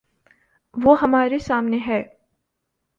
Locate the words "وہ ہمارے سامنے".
0.75-1.77